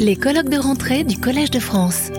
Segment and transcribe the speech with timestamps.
[0.00, 2.10] Les colloques de rentrée du Collège de France.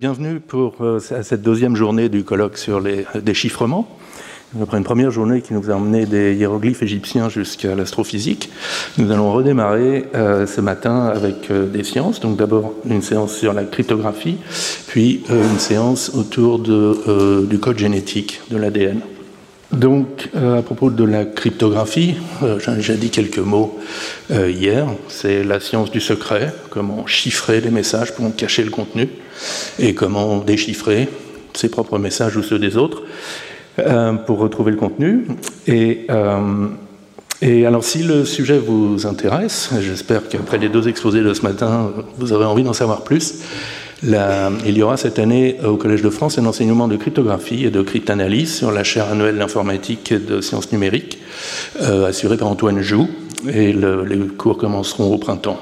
[0.00, 3.86] Bienvenue pour euh, cette deuxième journée du colloque sur les déchiffrements.
[4.60, 8.50] Après une première journée qui nous a emmené des hiéroglyphes égyptiens jusqu'à l'astrophysique,
[8.98, 12.18] nous allons redémarrer euh, ce matin avec euh, des sciences.
[12.18, 14.38] Donc d'abord une séance sur la cryptographie,
[14.88, 19.00] puis une séance autour du code génétique de l'ADN.
[19.76, 23.78] Donc, euh, à propos de la cryptographie, euh, j'ai dit quelques mots
[24.30, 24.86] euh, hier.
[25.08, 29.08] C'est la science du secret, comment chiffrer les messages pour en cacher le contenu,
[29.78, 31.08] et comment déchiffrer
[31.52, 33.02] ses propres messages ou ceux des autres
[34.26, 35.26] pour retrouver le contenu.
[35.66, 36.06] Et,
[37.42, 41.92] et alors, si le sujet vous intéresse, j'espère qu'après les deux exposés de ce matin,
[42.16, 43.42] vous aurez envie d'en savoir plus
[44.02, 47.82] il y aura cette année au Collège de France un enseignement de cryptographie et de
[47.82, 51.18] cryptanalyse sur la chaire annuelle d'informatique et de sciences numériques,
[51.80, 53.08] euh, assurée par Antoine Joux,
[53.48, 55.58] et les cours commenceront au printemps.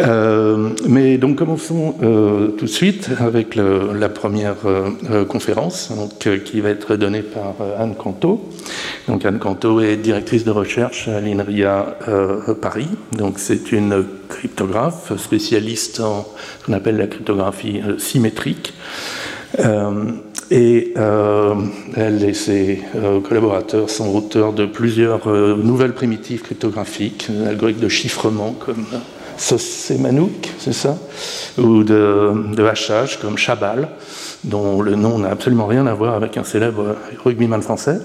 [0.00, 5.92] Euh, mais donc commençons euh, tout de suite avec la première euh, conférence
[6.44, 8.48] qui va être donnée par Anne Canto.
[9.08, 11.96] Donc Anne Canto est directrice de recherche à l'INRIA
[12.60, 12.88] Paris.
[13.16, 16.26] Donc c'est une cryptographe spécialiste en
[16.60, 18.74] ce qu'on appelle la cryptographie symétrique.
[20.50, 20.94] et
[21.96, 22.82] elle et ses
[23.28, 28.86] collaborateurs sont auteurs de plusieurs nouvelles primitives cryptographiques, algorithmes de chiffrement comme
[29.38, 30.96] Sosemanouk, c'est ça
[31.58, 33.88] Ou de, hachage comme Chabal,
[34.44, 38.00] dont le nom n'a absolument rien à voir avec un célèbre rugbyman français.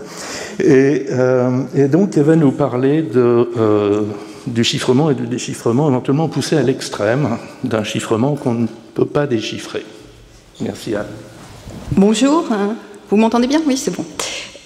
[0.59, 4.01] Et, euh, donc, elle va nous parler de, euh,
[4.47, 9.27] du chiffrement et du déchiffrement, éventuellement poussé à l'extrême d'un chiffrement qu'on ne peut pas
[9.27, 9.85] déchiffrer.
[10.59, 11.05] Merci Anne.
[11.93, 12.45] Bonjour,
[13.09, 13.61] vous m'entendez bien?
[13.65, 14.05] Oui, c'est bon.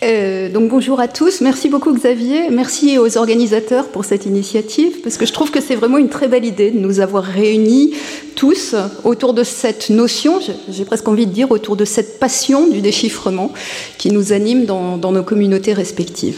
[0.05, 5.17] Euh, donc bonjour à tous, merci beaucoup Xavier, merci aux organisateurs pour cette initiative, parce
[5.17, 7.95] que je trouve que c'est vraiment une très belle idée de nous avoir réunis
[8.35, 10.39] tous autour de cette notion,
[10.69, 13.51] j'ai presque envie de dire autour de cette passion du déchiffrement
[13.97, 16.37] qui nous anime dans, nos communautés respectives.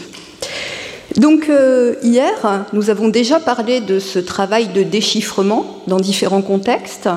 [1.18, 7.10] Donc euh, hier, nous avons déjà parlé de ce travail de déchiffrement dans différents contextes.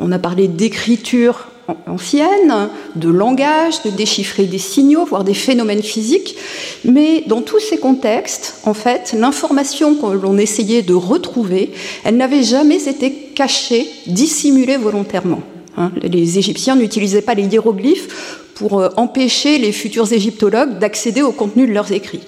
[0.00, 1.46] On a parlé d'écriture
[1.86, 6.36] ancienne, de langage, de déchiffrer des signaux, voire des phénomènes physiques.
[6.84, 11.72] Mais dans tous ces contextes, en fait, l'information que l'on essayait de retrouver,
[12.04, 15.42] elle n'avait jamais été cachée, dissimulée volontairement.
[15.78, 15.92] Hein.
[16.02, 21.66] les Égyptiens n'utilisaient pas les hiéroglyphes pour euh, empêcher les futurs égyptologues d'accéder au contenu
[21.66, 22.22] de leurs écrits.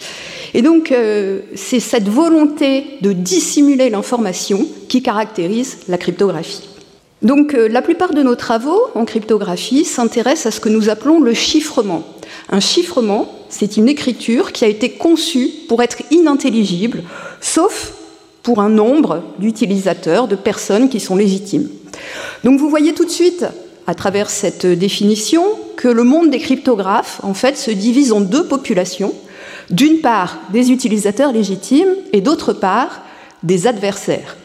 [0.54, 6.68] Et donc, euh, c'est cette volonté de dissimuler l'information qui caractérise la cryptographie.
[7.22, 11.20] Donc euh, la plupart de nos travaux en cryptographie s'intéressent à ce que nous appelons
[11.20, 12.04] le chiffrement.
[12.48, 17.02] Un chiffrement, c'est une écriture qui a été conçue pour être inintelligible,
[17.40, 17.92] sauf
[18.42, 21.68] pour un nombre d'utilisateurs, de personnes qui sont légitimes.
[22.44, 23.44] Donc vous voyez tout de suite,
[23.86, 25.44] à travers cette définition,
[25.76, 29.14] que le monde des cryptographes, en fait, se divise en deux populations.
[29.70, 33.02] D'une part, des utilisateurs légitimes et d'autre part,
[33.42, 34.36] des adversaires.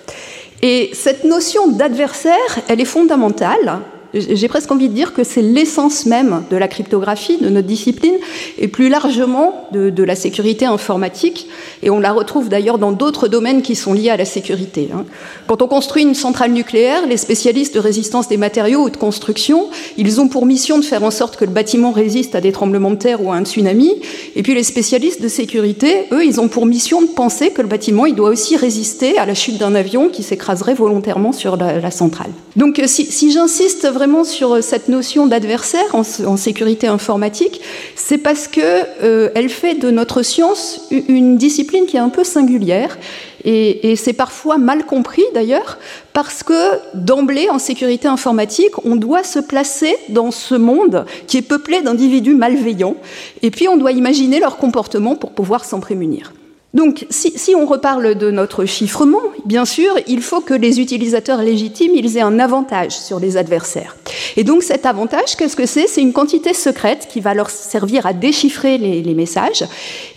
[0.66, 2.38] Et cette notion d'adversaire,
[2.70, 3.82] elle est fondamentale
[4.14, 8.16] j'ai presque envie de dire que c'est l'essence même de la cryptographie, de notre discipline,
[8.60, 11.48] et plus largement de, la sécurité informatique.
[11.82, 14.90] Et on la retrouve d'ailleurs dans d'autres domaines qui sont liés à la sécurité.
[14.94, 15.06] Hein.
[15.48, 19.70] Quand on construit une centrale nucléaire, les spécialistes de résistance des matériaux ou de construction,
[19.98, 22.92] ils ont pour mission de faire en sorte que le bâtiment résiste à des tremblements
[22.92, 23.94] de terre ou à un tsunami.
[24.36, 27.68] Et puis les spécialistes de sécurité, eux, ils ont pour mission de penser que le
[27.68, 31.92] bâtiment, il doit aussi résister à la chute d'un avion qui s'écraserait volontairement sur la,
[31.92, 32.32] centrale.
[32.56, 36.04] Donc si, si j'insiste vraiment sur cette notion d'adversaire en,
[36.38, 37.62] sécurité informatique,
[37.96, 42.98] c'est parce qu'elle euh, fait de notre science une discipline qui est un peu singulière.
[43.46, 45.78] Et, c'est parfois mal compris d'ailleurs,
[46.14, 46.54] parce que
[46.94, 52.36] d'emblée, en sécurité informatique, on doit se placer dans ce monde qui est peuplé d'individus
[52.36, 52.96] malveillants,
[53.42, 56.34] et puis on doit imaginer leur comportement pour pouvoir s'en prémunir.
[56.74, 61.92] Donc, si, on reparle de notre chiffrement, bien sûr, il faut que les utilisateurs légitimes
[61.96, 63.96] ils aient un avantage sur les adversaires.
[64.38, 65.88] Et donc, cet avantage, qu'est-ce que c'est?
[65.88, 69.64] C'est une quantité secrète qui va leur servir à déchiffrer les, messages.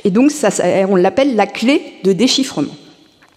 [0.04, 0.48] Et donc, ça,
[0.88, 2.74] on l'appelle la clé de déchiffrement.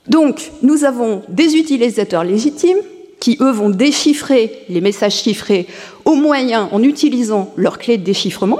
[0.07, 2.80] Donc, nous avons des utilisateurs légitimes
[3.19, 5.68] qui, eux, vont déchiffrer les messages chiffrés
[6.06, 8.59] au moyen, en utilisant leur clé de déchiffrement.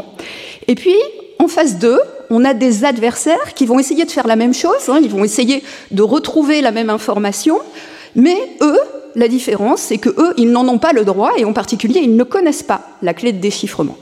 [0.68, 0.96] Et puis,
[1.40, 1.98] en phase 2,
[2.30, 5.24] on a des adversaires qui vont essayer de faire la même chose, hein, ils vont
[5.24, 7.60] essayer de retrouver la même information,
[8.16, 8.80] mais eux,
[9.16, 12.16] la différence, c'est que eux, ils n'en ont pas le droit, et en particulier, ils
[12.16, 13.98] ne connaissent pas la clé de déchiffrement.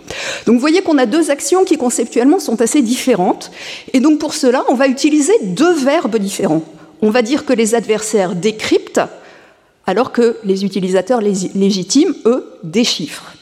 [0.45, 3.51] Donc vous voyez qu'on a deux actions qui conceptuellement sont assez différentes,
[3.93, 6.63] et donc pour cela, on va utiliser deux verbes différents.
[7.01, 9.01] on va dire que les adversaires décryptent,
[9.85, 13.36] alors que les utilisateurs légitimes, eux, déchiffrent.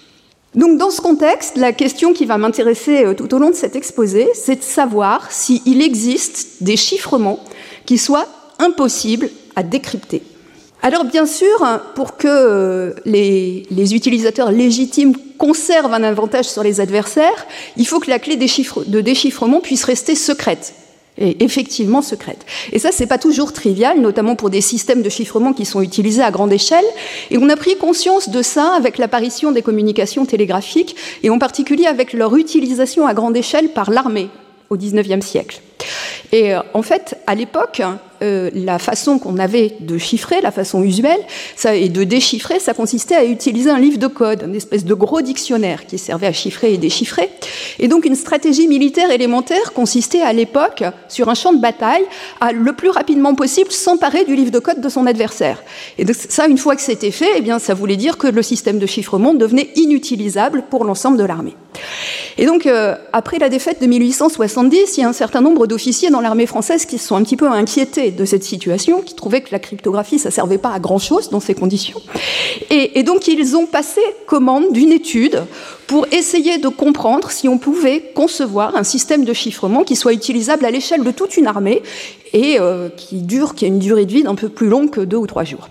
[0.55, 3.75] Donc dans ce contexte, la question qui va m'intéresser euh, tout au long de cet
[3.75, 7.39] exposé, c'est de savoir s'il existe des chiffrements
[7.85, 8.27] qui soient
[8.59, 10.23] impossibles à décrypter.
[10.81, 11.49] Alors bien sûr,
[11.95, 18.09] pour que euh, les, utilisateurs légitimes conservent un avantage sur les adversaires, il faut que
[18.09, 20.73] la clé de déchiffrement puisse rester secrète
[21.17, 22.45] et effectivement secrète.
[22.71, 26.23] Et ça, c'est pas toujours trivial, notamment pour des systèmes de chiffrement qui sont utilisés
[26.23, 26.85] à grande échelle.
[27.31, 31.85] Et on a pris conscience de ça avec l'apparition des communications télégraphiques, et en particulier
[31.85, 34.29] avec leur utilisation à grande échelle par l'armée
[34.69, 35.61] au XIXe siècle.
[36.31, 37.81] Et euh, en fait, à l'époque,
[38.21, 41.19] euh, la façon qu'on avait de chiffrer, la façon usuelle,
[41.73, 45.21] et de déchiffrer, ça consistait à utiliser un livre de code, une espèce de gros
[45.21, 47.29] dictionnaire qui servait à chiffrer et déchiffrer.
[47.79, 52.03] Et donc une stratégie militaire élémentaire consistait à l'époque, sur un champ de bataille,
[52.41, 55.63] à le plus rapidement possible s'emparer du livre de code de son adversaire.
[55.97, 58.41] Et donc ça, une fois que c'était fait, eh bien, ça voulait dire que le
[58.41, 61.55] système de chiffrement devenait inutilisable pour l'ensemble de l'armée.
[62.37, 66.09] Et donc, euh, après la défaite de 1870, il y a un certain nombre d'officiers
[66.09, 69.41] dans l'armée française qui se sont un petit peu inquiétés de cette situation, qui trouvaient
[69.41, 72.01] que la cryptographie, ça servait pas à grand-chose dans ces conditions.
[72.69, 75.41] Et, donc, ils ont passé commande d'une étude
[75.87, 80.65] pour essayer de comprendre si on pouvait concevoir un système de chiffrement qui soit utilisable
[80.65, 81.83] à l'échelle de toute une armée
[82.33, 85.01] et euh, qui dure, qui a une durée de vie d'un peu plus longue que
[85.01, 85.69] deux ou trois jours.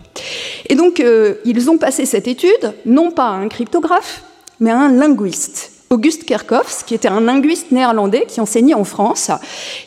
[0.69, 4.23] Et donc, euh, ils ont passé cette étude, non pas à un cryptographe,
[4.61, 5.74] mais à un linguiste.
[5.91, 9.31] Auguste Kerkhoffs, qui était un linguiste néerlandais qui enseignait en France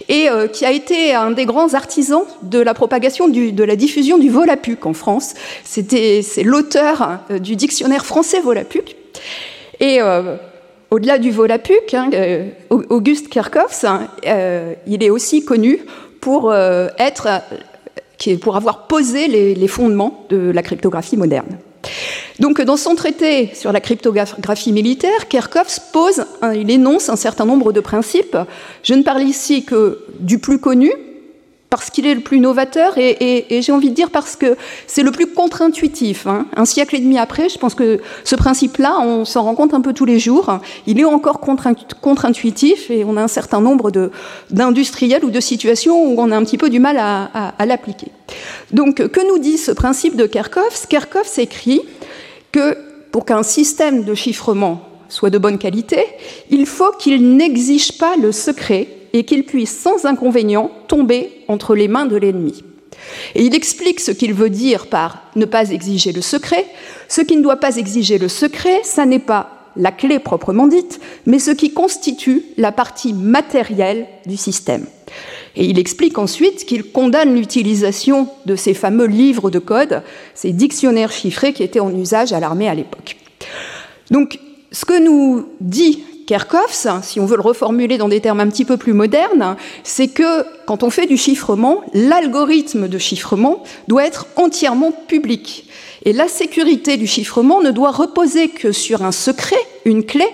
[0.08, 4.18] et euh, qui a été un des grands artisans de la propagation de la diffusion
[4.18, 5.34] du Volapük en France.
[5.64, 8.96] c'est l'auteur euh, du dictionnaire français Volapük.
[9.80, 10.38] Et euh,
[10.92, 12.10] au-delà du Volapük, hein,
[12.70, 14.08] Auguste Kerkhoffs, hein,
[14.88, 15.80] il est aussi connu
[16.22, 17.28] pour être,
[18.42, 21.58] pour avoir posé les fondements de la cryptographie moderne.
[22.40, 26.26] Donc, dans son traité sur la cryptographie militaire, Kerkhoffs pose,
[26.56, 28.38] il énonce un certain nombre de principes.
[28.84, 30.92] Je ne parle ici que du plus connu,
[31.70, 34.56] parce qu'il est le plus novateur et, j'ai envie de dire parce que
[34.88, 36.26] c'est le plus contre-intuitif.
[36.26, 36.46] Hein.
[36.56, 39.82] Un siècle et demi après, je pense que ce principe-là, on s'en rend compte un
[39.82, 40.60] peu tous les jours.
[40.86, 43.92] Il est encore contre-intuitif et on a un certain nombre
[44.50, 48.08] d'industriels ou de situations où on a un petit peu du mal à, l'appliquer.
[48.72, 51.82] Donc, que nous dit ce principe de Kerkhoffs Kerkhoffs écrit
[53.12, 56.04] pour qu'un système de chiffrement soit de bonne qualité,
[56.50, 61.88] il faut qu'il n'exige pas le secret et qu'il puisse sans inconvénient tomber entre les
[61.88, 62.64] mains de l'ennemi.
[63.36, 66.66] Et il explique ce qu'il veut dire par ne pas exiger le secret.
[67.08, 71.00] Ce qui ne doit pas exiger le secret, ça n'est pas la clé proprement dite,
[71.26, 74.88] mais ce qui constitue la partie matérielle du système.
[75.56, 80.04] Et il explique ensuite qu'il condamne l'utilisation de ces fameux livres de code,
[80.36, 83.18] ces dictionnaires chiffrés qui étaient en usage à l'armée à l'époque.
[84.12, 84.40] Donc,
[84.72, 88.66] ce que nous dit Kerkhoffs, si on veut le reformuler dans des termes un petit
[88.66, 94.28] peu plus modernes, c'est que quand on fait du chiffrement, l'algorithme de chiffrement doit être
[94.36, 95.70] entièrement public.
[96.04, 99.56] Et la sécurité du chiffrement ne doit reposer que sur un secret,
[99.86, 100.26] une clé,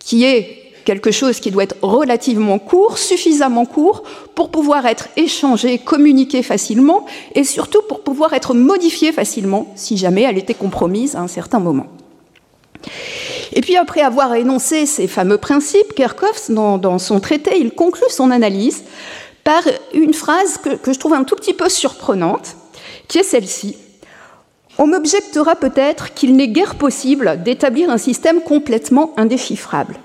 [0.00, 4.02] qui est quelque chose qui doit être relativement court, suffisamment court
[4.34, 10.22] pour pouvoir être échangé, communiqué facilement et surtout pour pouvoir être modifié facilement si jamais
[10.22, 11.86] elle était compromise à un certain moment.
[13.52, 18.30] Et puis après avoir énoncé ces fameux principes, Kerkhoffs, dans, son traité, il conclut son
[18.30, 18.84] analyse
[19.44, 19.62] par
[19.92, 22.56] une phrase que, que je trouve un tout petit peu surprenante,
[23.08, 23.76] qui est celle-ci.
[24.78, 29.96] On m'objectera peut-être qu'il n'est guère possible d'établir un système complètement indéchiffrable.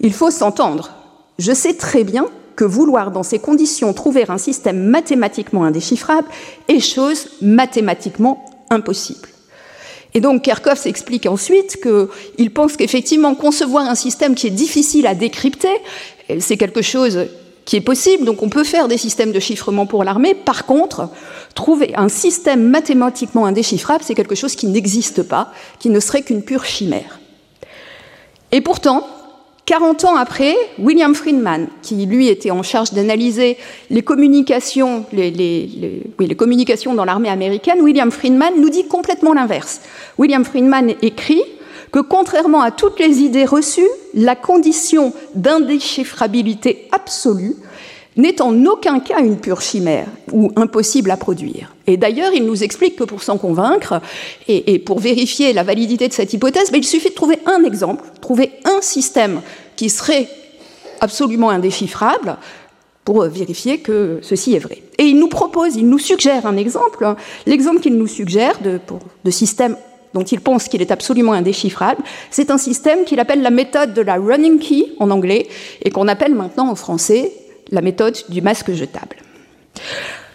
[0.00, 0.90] Il faut s'entendre.
[1.38, 2.26] Je sais très bien
[2.56, 6.28] que vouloir dans ces conditions trouver un système mathématiquement indéchiffrable
[6.68, 9.28] est chose mathématiquement impossible.
[10.12, 15.14] Et donc Kerkhoff s'explique ensuite qu'il pense qu'effectivement concevoir un système qui est difficile à
[15.14, 15.68] décrypter,
[16.38, 17.26] c'est quelque chose
[17.64, 20.34] qui est possible, donc on peut faire des systèmes de chiffrement pour l'armée.
[20.34, 21.08] Par contre,
[21.54, 26.42] trouver un système mathématiquement indéchiffrable, c'est quelque chose qui n'existe pas, qui ne serait qu'une
[26.42, 27.20] pure chimère.
[28.50, 29.06] Et pourtant,
[29.70, 33.56] 40 ans après, William Friedman, qui lui était en charge d'analyser
[33.88, 35.04] les communications,
[36.92, 39.80] dans l'armée américaine, William Friedman nous dit complètement l'inverse.
[40.18, 41.44] William Friedman écrit
[41.92, 47.54] que contrairement à toutes les idées reçues, la condition d'indéchiffrabilité absolue
[48.20, 51.74] n'est en aucun cas une pure chimère ou impossible à produire.
[51.86, 54.00] Et d'ailleurs, il nous explique que pour s'en convaincre
[54.48, 58.04] et, pour vérifier la validité de cette hypothèse, ben, il suffit de trouver un exemple,
[58.20, 59.40] trouver un système
[59.76, 60.28] qui serait
[61.00, 62.36] absolument indéchiffrable,
[63.04, 64.82] pour vérifier que ceci est vrai.
[64.98, 67.14] Et il nous propose, il nous suggère un exemple.
[67.46, 68.78] L'exemple qu'il nous suggère de,
[69.24, 69.76] de système
[70.14, 74.02] dont il pense qu'il est absolument indéchiffrable, c'est un système qu'il appelle la méthode de
[74.02, 75.48] la running key en anglais
[75.82, 77.32] et qu'on appelle maintenant en français
[77.70, 79.16] la méthode du masque jetable.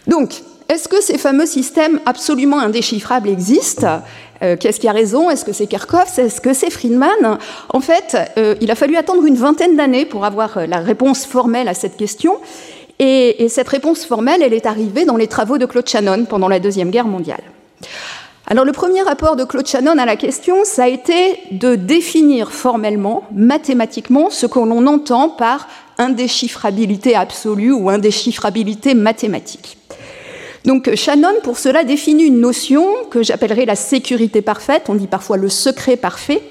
[0.08, 4.02] Donc, est-ce que ces fameux systèmes absolument indéchiffrables existent?
[4.42, 5.30] Euh, Qu'est-ce qui a raison?
[5.30, 6.18] Est-ce que c'est Kerkhoff?
[6.18, 7.38] Est-ce que c'est Friedman?
[7.70, 11.26] En fait, euh, il a fallu attendre une vingtaine d'années pour avoir euh, la réponse
[11.26, 12.38] formelle à cette question.
[12.98, 16.48] Et, et, cette réponse formelle, elle est arrivée dans les travaux de Claude Shannon pendant
[16.48, 17.42] la Deuxième Guerre mondiale.
[18.48, 22.52] Alors le premier rapport de Claude Shannon à la question, ça a été de définir
[22.52, 29.80] formellement, mathématiquement, ce que l'on entend par indéchiffrabilité absolue ou indéchiffrabilité mathématique.
[30.64, 35.38] Donc Shannon, pour cela, définit une notion que j'appellerai la sécurité parfaite, on dit parfois
[35.38, 36.44] le secret parfait,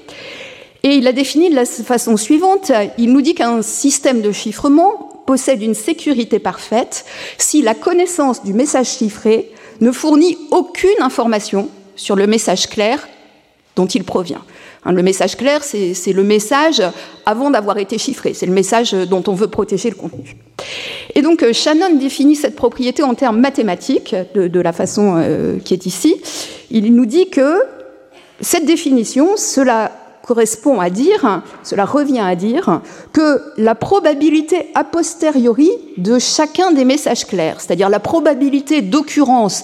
[0.83, 5.23] et il la définit de la façon suivante, il nous dit qu'un système de chiffrement
[5.25, 7.05] possède une sécurité parfaite
[7.37, 9.49] si la connaissance du message chiffré
[9.79, 13.07] ne fournit aucune information sur le message clair
[13.75, 14.41] dont il provient.
[14.85, 16.81] Hein, le message clair, c'est le message
[17.25, 20.37] avant d'avoir été chiffré, c'est le message dont on veut protéger le contenu.
[21.15, 25.73] Et donc euh, Shannon définit cette propriété en termes mathématiques de, la façon euh, qui
[25.73, 26.15] est ici.
[26.69, 27.63] Il nous dit que
[28.41, 29.91] cette définition, cela
[30.23, 32.81] correspond à dire, cela revient à dire
[33.13, 39.63] que la probabilité a posteriori de chacun des messages clairs, c'est-à-dire la probabilité d'occurrence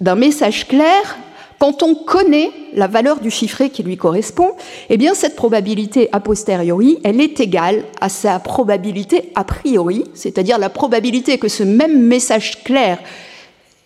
[0.00, 1.18] d'un message clair
[1.58, 4.52] quand on connaît la valeur du chiffré qui lui correspond,
[4.90, 10.58] eh bien cette probabilité a posteriori, elle est égale à sa probabilité a priori, c'est-à-dire
[10.58, 12.98] la probabilité que ce même message clair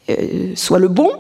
[0.09, 1.11] euh, soit le bon,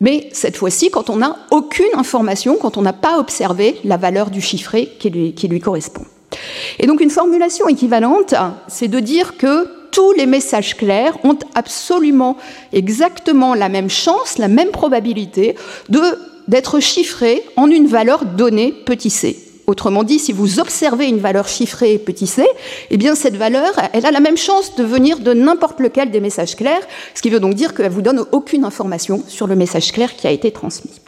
[0.00, 4.30] mais cette fois-ci quand on n'a aucune information, quand on n'a pas observé la valeur
[4.30, 6.04] du chiffré qui lui, qui lui correspond.
[6.78, 8.34] Et donc une formulation équivalente,
[8.68, 12.36] c'est de dire que tous les messages clairs ont absolument
[12.72, 15.54] exactement la même chance, la même probabilité
[16.48, 19.38] d'être chiffrés en une valeur donnée petit c.
[19.68, 22.44] Autrement dit, si vous observez une valeur chiffrée petit c,
[22.90, 26.20] eh bien cette valeur, elle a la même chance de venir de n'importe lequel des
[26.20, 26.82] messages clairs,
[27.14, 30.26] ce qui veut donc dire qu'elle vous donne aucune information sur le message clair qui
[30.26, 31.03] a été transmis.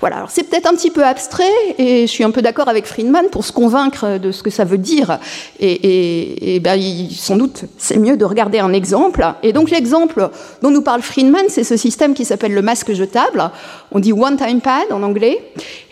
[0.00, 1.44] Voilà, alors c'est peut-être un petit peu abstrait,
[1.78, 4.64] et je suis un peu d'accord avec Friedman pour se convaincre de ce que ça
[4.64, 5.18] veut dire.
[5.60, 9.26] Et, ben, sans doute, c'est mieux de regarder un exemple.
[9.42, 10.30] Et donc l'exemple
[10.62, 13.50] dont nous parle Friedman, c'est ce système qui s'appelle le masque jetable.
[13.92, 15.38] On dit one-time pad en anglais.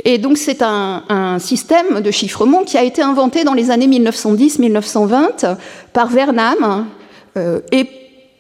[0.04, 1.02] Et donc c'est un,
[1.38, 5.56] système de chiffrement qui a été inventé dans les années 1910-1920
[5.92, 6.87] par Vernam
[7.37, 7.87] euh, et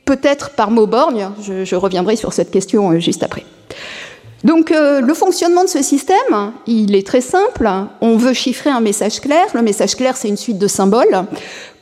[0.04, 1.28] peut-être par Mauborgne.
[1.42, 3.44] Je, reviendrai sur cette question euh, juste après.
[4.44, 7.68] Donc euh, le fonctionnement de ce système, il est très simple.
[8.00, 9.46] On veut chiffrer un message clair.
[9.54, 11.24] Le message clair, c'est une suite de symboles.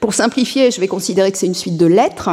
[0.00, 2.30] Pour simplifier, je vais considérer que c'est une suite de lettres.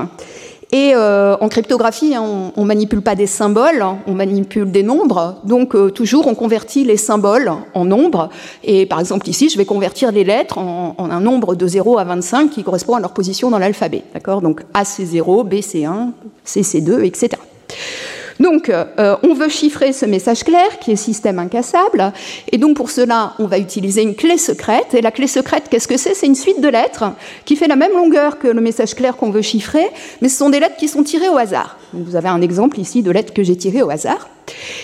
[0.74, 5.42] Et euh, en cryptographie, on ne manipule pas des symboles, on manipule des nombres.
[5.44, 8.30] Donc euh, toujours, on convertit les symboles en nombres.
[8.64, 11.98] Et par exemple, ici, je vais convertir les lettres en, en un nombre de 0
[11.98, 14.04] à 25 qui correspond à leur position dans l'alphabet.
[14.14, 14.42] D'accord?
[14.42, 16.14] Donc A, c'est 0, B, c'est 1,
[16.46, 17.32] C, c'est 2, etc.
[18.42, 22.12] Donc, euh, on veut chiffrer ce message clair qui est système incassable.
[22.52, 24.96] Et donc, pour cela, on va utiliser une clé secrète.
[24.96, 26.16] Et la clé secrète, qu'est-ce que c'est?
[26.16, 27.06] C'est une suite de lettres
[27.46, 29.88] qui fait la même longueur que le message clair qu'on veut chiffrer,
[30.22, 31.78] mais ce sont des lettres qui sont tirées au hasard.
[31.94, 34.28] vous avez un exemple ici de lettres que j'ai tirées au hasard.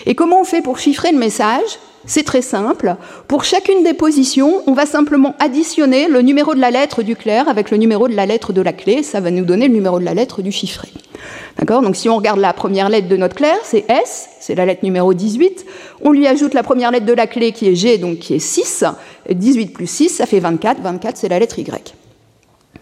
[0.06, 1.80] Et comment on fait pour chiffrer le message?
[2.06, 2.96] C'est très simple.
[3.28, 7.50] Pour chacune des positions, on va simplement additionner le numéro de la lettre du clair
[7.50, 9.02] avec le numéro de la lettre de la clé.
[9.02, 10.90] Ça va nous donner le numéro de la lettre du chiffré.
[11.58, 14.66] D'accord Donc si on regarde la première lettre de notre clair, c'est S, c'est la
[14.66, 15.66] lettre numéro 18.
[16.04, 18.40] On lui ajoute la première lettre de la clé qui est G, donc qui est
[18.40, 18.86] 6.
[19.30, 20.82] 18 plus 6, ça fait 24.
[20.82, 21.96] 24, c'est la lettre Y.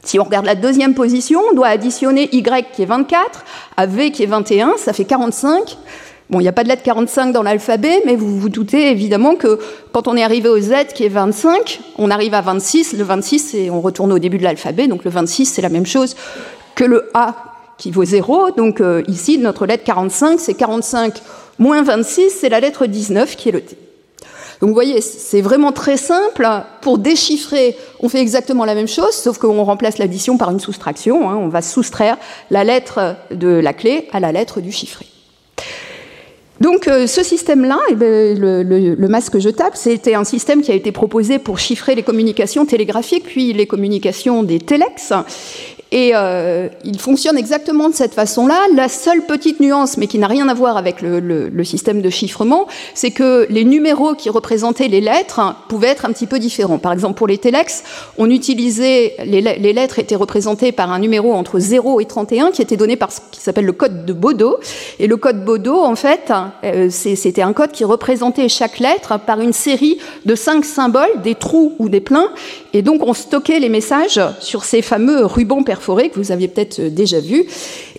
[0.04, 4.12] Si on regarde la deuxième position, on doit additionner Y qui est 24 à V
[4.12, 5.78] qui est 21, ça fait 45.
[6.30, 9.36] Bon, il n'y a pas de lettre 45 dans l'alphabet, mais vous vous doutez évidemment
[9.36, 9.60] que
[9.92, 12.94] quand on est arrivé au Z qui est 25, on arrive à 26.
[12.94, 15.86] Le 26, et on retourne au début de l'alphabet, donc le 26, c'est la même
[15.86, 16.16] chose
[16.74, 17.45] que le A
[17.78, 18.52] qui vaut 0.
[18.52, 21.22] Donc euh, ici, notre lettre 45, c'est 45
[21.60, 23.78] moins 26, c'est la lettre 19 qui est le T.
[24.62, 26.48] Donc vous voyez, c'est vraiment très simple.
[26.82, 31.30] Pour déchiffrer, on fait exactement la même chose, sauf qu'on remplace l'addition par une soustraction.
[31.30, 31.36] Hein.
[31.36, 32.18] On va soustraire
[32.50, 35.06] la lettre de la clé à la lettre du chiffré.
[36.62, 40.94] Donc euh, ce système-là, eh ben, le, masque jetable, c'était un système qui a été
[40.94, 45.12] proposé pour chiffrer les communications télégraphiques, puis les communications des téléx.
[45.96, 48.60] Et euh, il fonctionne exactement de cette façon-là.
[48.76, 52.68] La seule petite nuance, mais qui n'a rien à voir avec le, système de chiffrement,
[52.94, 56.80] c'est que les numéros qui représentaient les lettres pouvaient être un petit peu différents.
[56.80, 57.86] Par exemple, pour les telex,
[58.18, 62.62] on utilisait les, les lettres étaient représentées par un numéro entre 0 et 31 qui
[62.62, 64.58] était donné par ce qui s'appelle le code de Bodo.
[65.00, 66.34] Et le code Bodo, en fait,
[66.66, 71.36] euh, c'était un code qui représentait chaque lettre par une série de cinq symboles, des
[71.36, 72.32] trous ou des pleins.
[72.74, 76.82] Et donc, on stockait les messages sur ces fameux rubans perforés que vous aviez peut-être
[76.82, 77.46] déjà vus.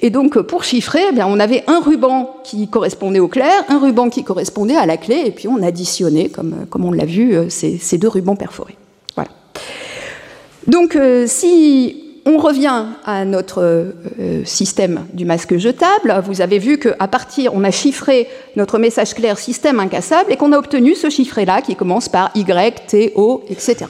[0.03, 3.79] Et donc, pour chiffrer, eh bien, on avait un ruban qui correspondait au clair, un
[3.79, 7.35] ruban qui correspondait à la clé, et puis on additionnait, comme, comme on l'a vu,
[7.35, 8.77] euh, ces, ces, deux rubans perforés.
[9.15, 9.31] Voilà.
[10.67, 16.21] Donc, euh, si on revient à notre euh, système du masque jetable.
[16.27, 18.27] Vous avez vu qu'à partir, on a chiffré
[18.57, 22.87] notre message clair système incassable et qu'on a obtenu ce chiffré-là qui commence par Y,
[22.89, 23.87] T, O, etc.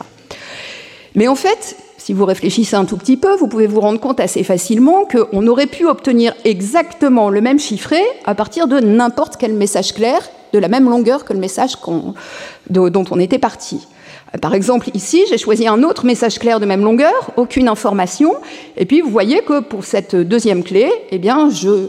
[1.14, 1.76] Mais en fait,
[2.06, 5.44] si vous réfléchissez un tout petit peu, vous pouvez vous rendre compte assez facilement qu'on
[5.48, 10.20] aurait pu obtenir exactement le même chiffré à partir de n'importe quel message clair
[10.52, 11.72] de la même longueur que le message
[12.70, 13.88] dont on était parti.
[14.40, 18.36] Par exemple, ici, j'ai choisi un autre message clair de même longueur, aucune information,
[18.76, 21.88] et puis vous voyez que pour cette deuxième clé, eh bien, je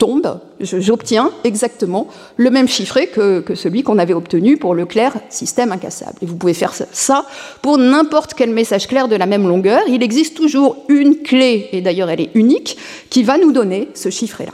[0.00, 5.72] tombe, j'obtiens exactement le même chiffré que, celui qu'on avait obtenu pour le clair système
[5.72, 6.16] incassable.
[6.22, 7.26] Et vous pouvez faire ça
[7.62, 9.82] pour n'importe quel message clair de la même longueur.
[9.86, 12.78] Il existe toujours une clé, et d'ailleurs elle est unique,
[13.10, 14.52] qui va nous donner ce chiffré-là.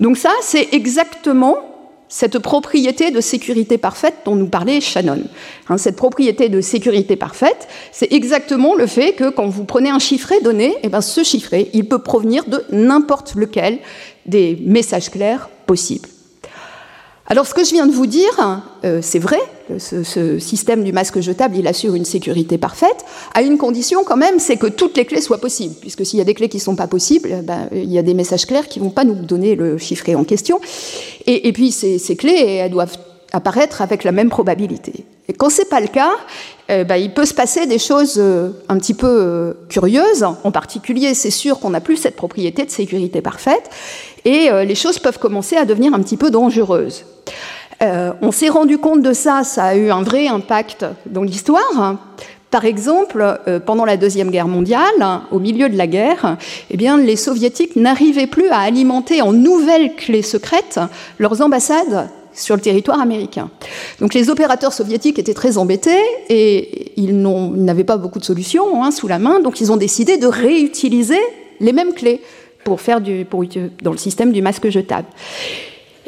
[0.00, 1.56] Donc ça, c'est exactement
[2.08, 5.22] cette propriété de sécurité parfaite dont nous parlait Shannon.
[5.68, 9.98] Hein, cette propriété de sécurité parfaite, c'est exactement le fait que quand vous prenez un
[9.98, 13.78] chiffré donné, et eh bien ce chiffré, il peut provenir de n'importe lequel
[14.26, 16.08] des messages clairs possibles.
[17.30, 19.38] Alors ce que je viens de vous dire, euh, c'est vrai,
[19.78, 23.04] ce, système du masque jetable, il assure une sécurité parfaite,
[23.34, 26.22] à une condition quand même, c'est que toutes les clés soient possibles, puisque s'il y
[26.22, 28.46] a des clés qui ne sont pas possibles, eh ben, il y a des messages
[28.46, 30.58] clairs qui ne vont pas nous donner le chiffré en question.
[31.26, 32.96] Et, puis ces, clés, elles doivent
[33.32, 35.04] apparaître avec la même probabilité.
[35.28, 36.12] Et quand ce n'est pas le cas,
[36.70, 40.24] eh ben, il peut se passer des choses euh, un petit peu euh, curieuses.
[40.24, 43.68] En particulier, c'est sûr qu'on n'a plus cette propriété de sécurité parfaite,
[44.24, 47.04] et les choses peuvent commencer à devenir un petit peu dangereuses.
[47.82, 51.96] Euh, on s'est rendu compte de ça, ça a eu un vrai impact dans l'histoire.
[52.50, 56.38] Par exemple, euh, pendant la Deuxième Guerre mondiale, au milieu de la guerre,
[56.70, 60.80] eh bien, les soviétiques n'arrivaient plus à alimenter en nouvelles clés secrètes
[61.18, 63.50] leurs ambassades sur le territoire américain.
[64.00, 68.92] Donc les opérateurs soviétiques étaient très embêtés et ils n'avaient pas beaucoup de solutions hein,
[68.92, 71.18] sous la main, donc ils ont décidé de réutiliser
[71.60, 72.20] les mêmes clés
[72.68, 75.08] pour faire dans le système du masque jetable.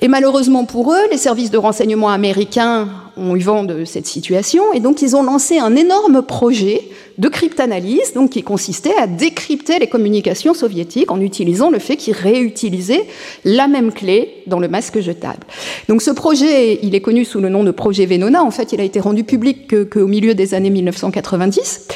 [0.02, 4.72] Et malheureusement pour eux, les services de renseignement américains ont eu vent de cette situation
[4.72, 6.82] et donc ils ont lancé un énorme projet
[7.18, 12.14] de cryptanalyse donc qui consistait à décrypter les communications soviétiques en utilisant le fait qu'ils
[12.14, 13.04] réutilisaient
[13.44, 15.46] la même clé dans le masque jetable.
[15.88, 18.42] Donc ce projet, il est connu sous le nom de projet Venona.
[18.42, 21.88] En fait, il a été rendu public qu'au milieu des années 1990.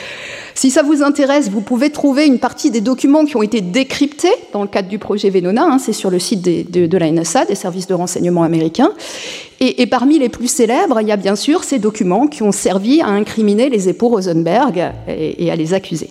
[0.54, 4.32] Si ça vous intéresse, vous pouvez trouver une partie des documents qui ont été décryptés
[4.52, 5.64] dans le cadre du projet Venona.
[5.64, 8.92] Hein, c'est sur le site de, la NSA, des services de renseignement américains.
[9.60, 13.00] Et, parmi les plus célèbres, il y a bien sûr ces documents qui ont servi
[13.00, 16.10] à incriminer les époux Rosenberg et, à les accuser.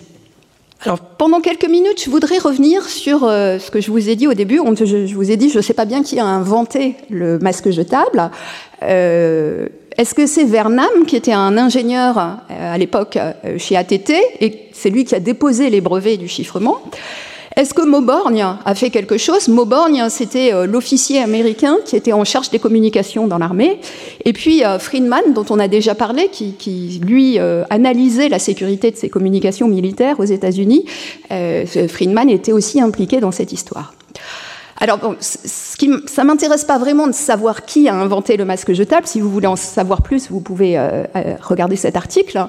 [0.84, 4.26] Alors, pendant quelques minutes, je voudrais revenir sur euh, ce que je vous ai dit
[4.26, 4.60] au début.
[4.84, 8.30] je, vous ai dit, je ne sais pas bien qui a inventé le masque jetable.
[8.82, 14.10] Euh, est-ce que c'est Vernam, qui était un ingénieur euh, à l'époque euh, chez ATT,
[14.40, 16.78] et c'est lui qui a déposé les brevets du chiffrement?
[17.56, 19.46] Est-ce que Mauborgne a fait quelque chose?
[19.46, 23.78] Mauborgne, c'était euh, l'officier américain qui était en charge des communications dans l'armée.
[24.24, 27.38] Et puis Friedman, dont on a déjà parlé, qui, lui
[27.70, 30.84] analysait la sécurité de ses communications militaires aux États-Unis.
[31.88, 33.92] Friedman était aussi impliqué dans cette histoire.
[34.80, 38.72] Alors, bon, ce qui, ça m'intéresse pas vraiment de savoir qui a inventé le masque
[38.72, 39.06] jetable.
[39.06, 42.46] Si vous voulez en savoir plus, vous pouvez euh, euh, regarder cet article.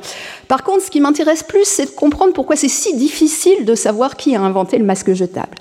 [0.48, 4.16] Par contre, ce qui m'intéresse plus, c'est de comprendre pourquoi c'est si difficile de savoir
[4.16, 5.56] qui a inventé le masque jetable.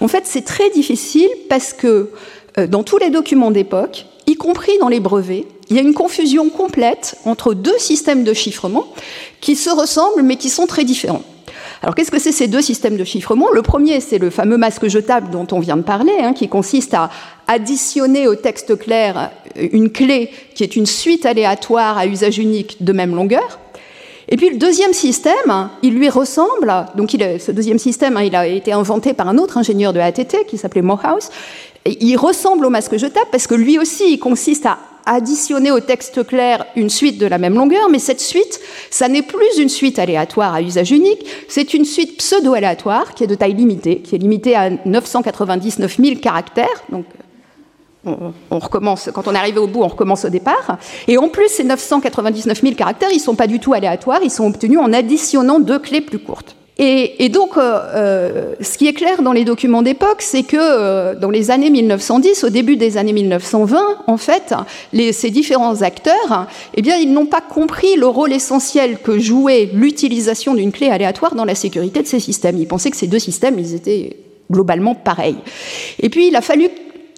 [0.00, 2.10] En fait, c'est très difficile parce que
[2.58, 5.94] euh, dans tous les documents d'époque, y compris dans les brevets, il y a une
[5.94, 8.86] confusion complète entre deux systèmes de chiffrement
[9.40, 11.22] qui se ressemblent mais qui sont très différents.
[11.82, 14.88] Alors qu'est-ce que c'est ces deux systèmes de chiffrement Le premier, c'est le fameux masque
[14.88, 17.10] jetable dont on vient de parler, hein, qui consiste à
[17.46, 22.92] additionner au texte clair une clé qui est une suite aléatoire à usage unique de
[22.92, 23.58] même longueur.
[24.28, 28.46] Et puis le deuxième système, il lui ressemble, donc ce deuxième système, hein, il a
[28.46, 31.28] été inventé par un autre ingénieur de ATT qui s'appelait Morehouse,
[31.86, 36.26] il ressemble au masque jetable parce que lui aussi, il consiste à additionner au texte
[36.26, 39.98] clair une suite de la même longueur, mais cette suite, ça n'est plus une suite
[39.98, 44.18] aléatoire à usage unique, c'est une suite pseudo-aléatoire qui est de taille limitée, qui est
[44.18, 47.04] limitée à 999 000 caractères, donc
[48.06, 50.76] on, recommence, quand on est arrivé au bout, on recommence au départ.
[51.08, 54.30] Et en plus, ces 999 000 caractères, ils ne sont pas du tout aléatoires, ils
[54.30, 56.54] sont obtenus en additionnant deux clés plus courtes.
[56.76, 57.60] Et, donc, euh,
[57.94, 61.70] euh, ce qui est clair dans les documents d'époque, c'est que euh, dans les années
[61.70, 64.54] 1910, au début des années 1920, en fait,
[65.12, 70.54] ces différents acteurs, eh bien, ils n'ont pas compris le rôle essentiel que jouait l'utilisation
[70.54, 72.58] d'une clé aléatoire dans la sécurité de ces systèmes.
[72.58, 74.16] Ils pensaient que ces deux systèmes, ils étaient
[74.50, 75.36] globalement pareils.
[76.00, 76.68] Et puis, il a fallu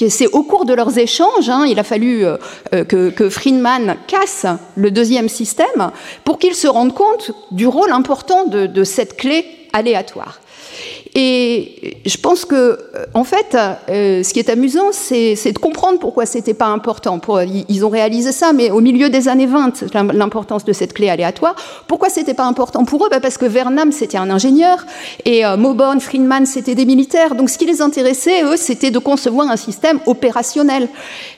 [0.09, 2.37] c'est au cours de leurs échanges, hein, il a fallu euh,
[2.75, 5.91] euh, que, Friedman casse le deuxième système
[6.25, 10.41] pour qu'ils se rendent compte du rôle important de cette clé aléatoire.
[11.18, 13.57] Et je pense que, euh, en fait,
[13.88, 17.18] euh, ce qui est amusant, c'est de comprendre pourquoi c'était pas important.
[17.70, 21.57] Ils ont réalisé ça, mais au milieu des années 20, l'importance de cette clé aléatoire.
[21.88, 23.09] Pourquoi c'était pas important pour eux?
[23.11, 24.85] Bah, Parce que Vernam, c'était un ingénieur,
[25.24, 27.35] et euh, Mauborn, Friedman, c'était des militaires.
[27.35, 30.87] Donc ce qui les intéressait, eux, c'était de concevoir un système opérationnel.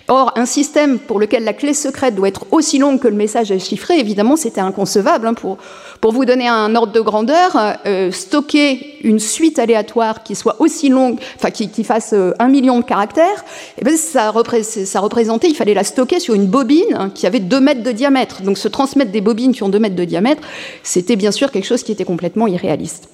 [0.09, 3.53] Or, un système pour lequel la clé secrète doit être aussi longue que le message
[3.53, 5.27] est chiffré, évidemment, c'était inconcevable.
[5.27, 5.59] Hein, pour,
[6.01, 7.77] pour vous donner un ordre de grandeur,
[8.11, 12.85] stocker une suite aléatoire qui soit aussi longue, enfin qui, fasse euh, un million de
[12.85, 13.45] caractères,
[13.79, 14.33] eh bien ça,
[14.63, 17.93] ça, représentait, il fallait la stocker sur une bobine hein, qui avait 2 mètres de
[17.93, 18.43] diamètre.
[18.43, 20.43] Donc se transmettre des bobines qui ont 2 mètres de diamètre,
[20.83, 23.09] c'était bien sûr quelque chose qui était complètement irréaliste.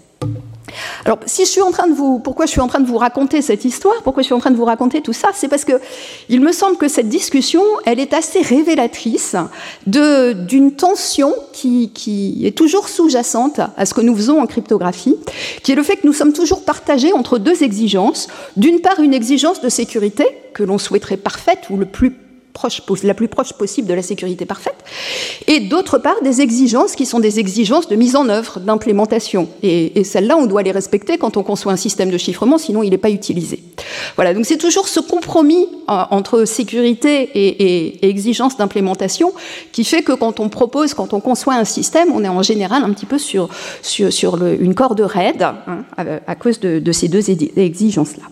[1.04, 2.96] Alors, si je suis en train de vous, pourquoi je suis en train de vous
[2.96, 5.64] raconter cette histoire, pourquoi je suis en train de vous raconter tout ça, c'est parce
[5.64, 5.80] que
[6.28, 9.36] il me semble que cette discussion, elle est assez révélatrice
[9.86, 15.16] d'une tension qui, qui, est toujours sous-jacente à ce que nous faisons en cryptographie,
[15.62, 18.28] qui est le fait que nous sommes toujours partagés entre deux exigences.
[18.56, 22.10] D'une part, une exigence de sécurité que l'on souhaiterait parfaite ou le plus
[23.02, 24.76] la plus proche possible de la sécurité parfaite,
[25.46, 29.48] et d'autre part des exigences qui sont des exigences de mise en œuvre, d'implémentation.
[29.62, 32.90] Et, celles-là, on doit les respecter quand on conçoit un système de chiffrement, sinon il
[32.90, 33.62] n'est pas utilisé.
[34.16, 39.32] Voilà, donc c'est toujours ce compromis euh, entre sécurité et, exigence d'implémentation
[39.72, 42.84] qui fait que quand on propose, quand on conçoit un système, on est en général
[42.84, 43.48] un petit peu sur,
[43.82, 48.24] sur, une corde raide hein, à, cause de, de ces deux exigences-là.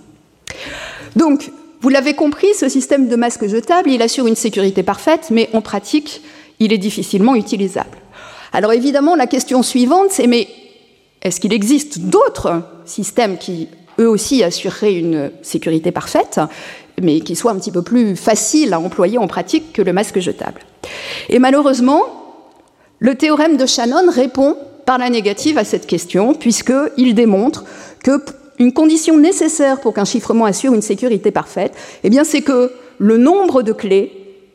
[1.16, 1.50] Donc,
[1.82, 5.60] vous l'avez compris, ce système de masque jetable, il assure une sécurité parfaite, mais en
[5.60, 6.22] pratique,
[6.60, 7.98] il est difficilement utilisable.
[8.52, 10.46] Alors évidemment, la question suivante, c'est mais
[11.22, 13.68] est-ce qu'il existe d'autres systèmes qui,
[13.98, 16.40] eux aussi, assureraient une sécurité parfaite,
[17.00, 20.20] mais qui soient un petit peu plus faciles à employer en pratique que le masque
[20.20, 20.60] jetable?
[21.30, 22.02] Et malheureusement,
[23.00, 27.64] le théorème de Shannon répond par la négative à cette question, puisqu'il démontre
[28.04, 28.20] que
[28.58, 31.72] une condition nécessaire pour qu'un chiffrement assure une sécurité parfaite,
[32.04, 34.12] eh c'est que le nombre de clés,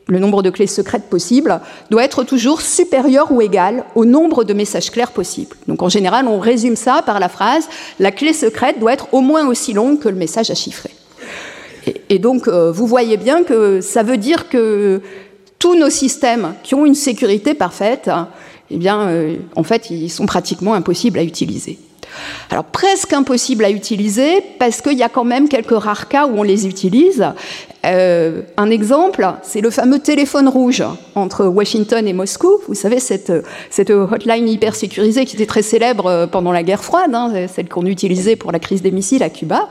[0.07, 4.53] le nombre de clés secrètes possibles, doit être toujours supérieur ou égal au nombre de
[4.53, 5.55] messages clairs possibles.
[5.67, 7.67] Donc, en général, on résume ça par la phrase
[7.99, 10.91] la clé secrète doit être au moins aussi longue que le message à chiffrer.
[12.09, 15.01] Et, donc, euh, vous voyez bien que ça veut dire que
[15.59, 18.09] tous nos systèmes qui ont une sécurité parfaite,
[18.69, 21.79] eh bien, euh, en fait, ils sont pratiquement impossibles à utiliser.
[22.49, 26.39] Alors presque impossible à utiliser parce qu'il y a quand même quelques rares cas où
[26.39, 27.25] on les utilise.
[27.85, 30.83] Euh, un exemple, c'est le fameux téléphone rouge
[31.15, 32.59] entre Washington et Moscou.
[32.67, 33.31] Vous savez, cette,
[33.89, 38.35] hotline hyper sécurisée qui était très célèbre pendant la guerre froide, hein, celle qu'on utilisait
[38.35, 39.69] pour la crise des missiles à Cuba.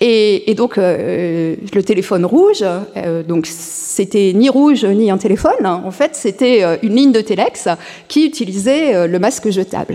[0.00, 5.66] Et, donc, euh, le téléphone rouge, euh, donc c'était ni rouge ni un téléphone.
[5.66, 7.68] En fait, c'était une ligne de téléx
[8.08, 9.94] qui utilisait le masque jetable.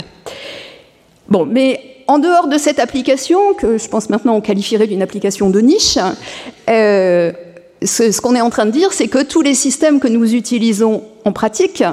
[1.29, 5.49] Bon, mais en dehors de cette application, que je pense maintenant on qualifierait d'une application
[5.49, 5.99] de niche,
[6.69, 7.31] euh,
[7.83, 11.03] ce, qu'on est en train de dire, c'est que tous les systèmes que nous utilisons
[11.25, 11.83] en pratique,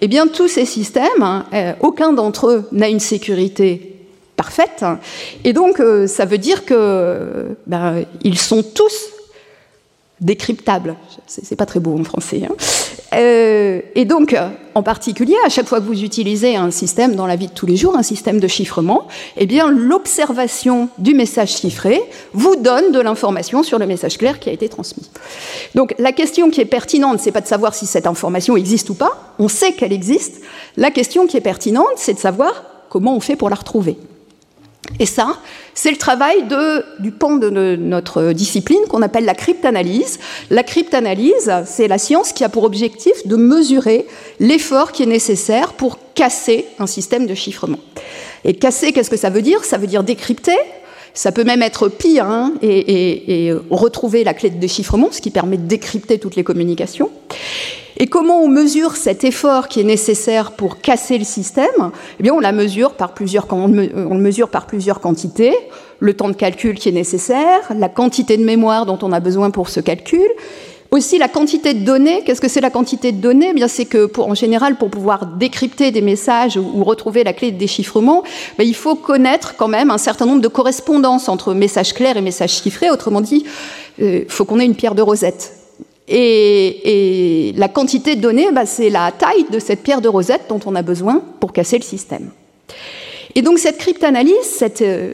[0.00, 3.92] eh bien tous ces systèmes, euh, aucun d'entre eux n'a une sécurité
[4.36, 4.84] parfaite,
[5.44, 9.10] et donc euh, ça veut dire que ben, ils sont tous
[10.20, 10.96] décryptables.
[11.26, 12.42] C'est pas très beau en français.
[12.48, 12.54] Hein.
[13.14, 14.36] Euh, et donc,
[14.74, 17.66] en particulier, à chaque fois que vous utilisez un système dans la vie de tous
[17.66, 22.00] les jours, un système de chiffrement, eh bien, l'observation du message chiffré
[22.32, 25.10] vous donne de l'information sur le message clair qui a été transmis.
[25.74, 28.94] Donc, la question qui est pertinente, c'est pas de savoir si cette information existe ou
[28.94, 29.34] pas.
[29.38, 30.40] On sait qu'elle existe.
[30.76, 33.98] La question qui est pertinente, c'est de savoir comment on fait pour la retrouver.
[34.98, 35.38] Et ça,
[35.74, 36.44] c'est le travail
[36.98, 40.18] du pan de notre discipline qu'on appelle la cryptanalyse.
[40.50, 44.06] La cryptanalyse, c'est la science qui a pour objectif de mesurer
[44.40, 47.78] l'effort qui est nécessaire pour casser un système de chiffrement.
[48.44, 49.64] Et casser, qu'est-ce que ça veut dire?
[49.64, 50.56] Ça veut dire décrypter,
[51.16, 55.56] Ça peut même être pire hein, et, retrouver la clé de déchiffrement, ce qui permet
[55.56, 57.10] de décrypter toutes les communications.
[57.96, 61.90] Et comment on mesure cet effort qui est nécessaire pour casser le système?
[62.20, 65.54] Eh bien, on la mesure par plusieurs, on le mesure par plusieurs quantités.
[66.00, 69.50] Le temps de calcul qui est nécessaire, la quantité de mémoire dont on a besoin
[69.50, 70.28] pour ce calcul,
[70.90, 72.22] aussi la quantité de données.
[72.24, 73.48] Qu'est-ce que c'est la quantité de données?
[73.50, 77.50] Eh Bien, c'est que, en général, pour pouvoir décrypter des messages ou, retrouver la clé
[77.50, 78.22] de déchiffrement,
[78.58, 82.20] ben, il faut connaître quand même un certain nombre de correspondances entre messages clairs et
[82.20, 82.90] messages chiffrés.
[82.90, 83.44] Autrement dit,
[83.98, 85.52] il euh, faut qu'on ait une pierre de rosette.
[86.08, 90.60] Et, la quantité de données, bah, c'est la taille de cette pierre de rosette dont
[90.66, 92.30] on a besoin pour casser le système.
[93.34, 95.12] Et donc cette cryptanalyse, cette, euh,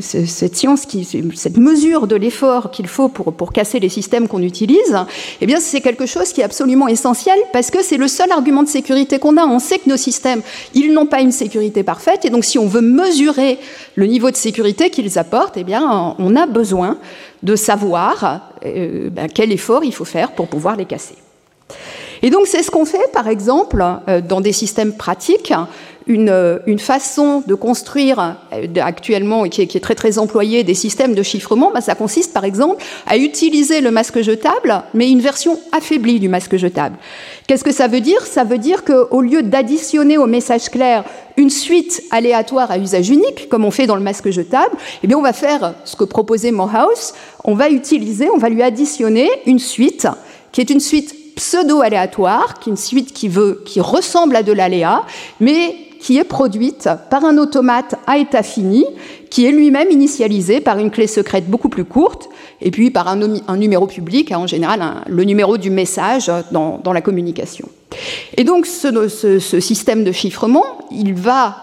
[0.00, 0.86] cette science,
[1.34, 4.96] cette mesure de l'effort qu'il faut pour, pour, casser les systèmes qu'on utilise,
[5.40, 8.62] eh bien c'est quelque chose qui est absolument essentiel parce que c'est le seul argument
[8.62, 9.44] de sécurité qu'on a.
[9.44, 10.40] On sait que nos systèmes,
[10.74, 13.58] ils n'ont pas une sécurité parfaite et donc si on veut mesurer
[13.94, 16.98] le niveau de sécurité qu'ils apportent, eh bien on a besoin
[17.42, 21.16] de savoir euh, ben, quel effort il faut faire pour pouvoir les casser.
[22.22, 25.52] Et donc c'est ce qu'on fait, par exemple, euh, dans des systèmes pratiques.
[26.08, 28.36] Une, euh, une façon de construire
[28.80, 32.44] actuellement, et qui est, très très employée, des systèmes de chiffrement, ben, ça consiste par
[32.44, 36.96] exemple à utiliser le masque jetable, mais une version affaiblie du masque jetable.
[37.46, 38.20] Qu'est-ce que ça veut dire?
[38.26, 41.04] Ça veut dire qu'au lieu d'additionner au message clair
[41.36, 45.16] une suite aléatoire à usage unique, comme on fait dans le masque jetable, eh bien
[45.16, 49.60] on va faire ce que proposait Morehouse, on va utiliser, on va lui additionner une
[49.60, 50.08] suite
[50.50, 53.28] qui est une suite pseudo-aléatoire, qui est une suite qui,
[53.80, 55.04] ressemble à de l'aléa,
[55.40, 58.84] mais qui est produite par un automate à état fini,
[59.28, 62.28] qui est lui-même initialisé par une clé secrète beaucoup plus courte,
[62.60, 67.00] et puis par un, numéro public, hein, en général le numéro du message dans, la
[67.00, 67.68] communication.
[68.36, 71.56] Et donc ce, système de chiffrement, il va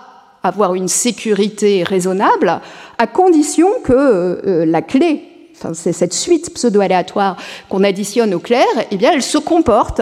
[0.44, 2.60] avoir une sécurité raisonnable
[2.98, 5.29] à condition que euh, la clé
[5.74, 7.38] C'est cette suite pseudo-aléatoire
[7.70, 10.02] qu'on additionne au clair, eh bien, elle se comporte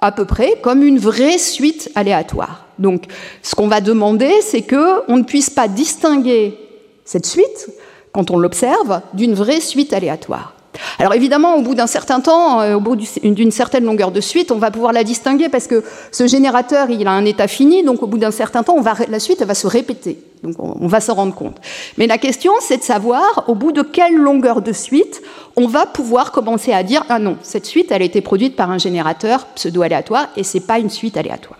[0.00, 2.66] à peu près comme une vraie suite aléatoire.
[2.78, 3.04] Donc,
[3.42, 6.58] ce qu'on va demander, c'est qu'on ne puisse pas distinguer
[7.04, 7.70] cette suite,
[8.12, 10.54] quand on l'observe, d'une vraie suite aléatoire.
[10.98, 14.50] Alors évidemment, au bout d'un certain temps, euh, au bout d'une certaine longueur de suite,
[14.50, 18.02] on va pouvoir la distinguer parce que ce générateur, il a un état fini, donc
[18.02, 18.76] au bout d'un certain temps,
[19.08, 20.18] la suite elle va se répéter.
[20.42, 21.56] Donc on, va s'en rendre compte.
[21.98, 25.22] Mais la question, c'est de savoir au bout de quelle longueur de suite
[25.54, 28.70] on va pouvoir commencer à dire ah non, cette suite, elle a été produite par
[28.70, 31.58] un générateur pseudo-aléatoire et c'est pas une suite aléatoire.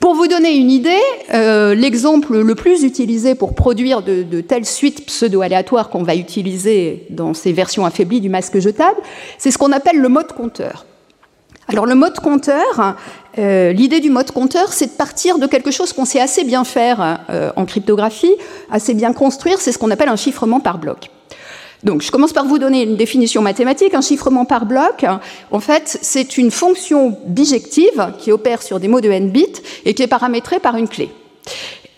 [0.00, 1.02] Pour vous donner une idée,
[1.34, 7.34] euh, l'exemple le plus utilisé pour produire de, telles suites pseudo-aléatoires qu'on va utiliser dans
[7.34, 8.96] ces versions affaiblies du masque jetable,
[9.36, 10.86] c'est ce qu'on appelle le mode compteur.
[11.68, 12.96] Alors le mode compteur,
[13.38, 16.64] euh, l'idée du mode compteur, c'est de partir de quelque chose qu'on sait assez bien
[16.64, 18.34] faire euh, en cryptographie,
[18.72, 21.10] assez bien construire, c'est ce qu'on appelle un chiffrement par bloc.
[21.82, 23.94] Donc, je commence par vous donner une définition mathématique.
[23.94, 25.04] Un chiffrement par bloc,
[25.50, 29.46] en fait, c'est une fonction bijective qui opère sur des mots de n bits
[29.84, 31.10] et qui est paramétrée par une clé.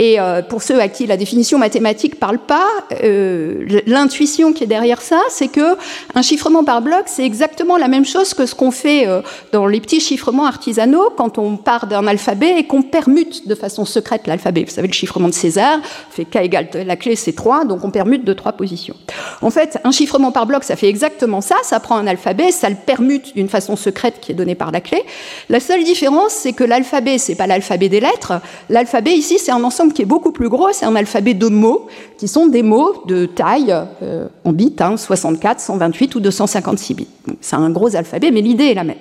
[0.02, 2.66] Et euh, pour ceux à qui la définition mathématique parle pas,
[3.04, 5.76] euh, l'intuition qui est derrière ça, c'est que
[6.16, 9.20] un chiffrement par bloc, c'est exactement la même chose que ce qu'on fait euh,
[9.52, 13.84] dans les petits chiffrements artisanaux quand on part d'un alphabet et qu'on permute de façon
[13.84, 14.64] secrète l'alphabet.
[14.64, 15.78] Vous savez, le chiffrement de César
[16.10, 18.96] fait k égale la clé, c'est 3, donc on permute de trois positions.
[19.40, 21.54] En fait, un chiffrement par bloc, ça fait exactement ça.
[21.62, 24.80] Ça prend un alphabet, ça le permute d'une façon secrète qui est donnée par la
[24.80, 25.04] clé.
[25.48, 28.32] La seule différence, c'est que l'alphabet, c'est pas l'alphabet des lettres.
[28.68, 31.86] L'alphabet ici, c'est un ensemble qui est beaucoup plus gros, c'est un alphabet de mots,
[32.18, 37.08] qui sont des mots de taille euh, en bits, 64, 128 ou 256 bits.
[37.40, 38.96] C'est un gros alphabet, mais l'idée est la même.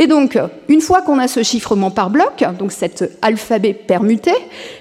[0.00, 4.30] Et donc, une fois qu'on a ce chiffrement par bloc, donc cet alphabet permuté,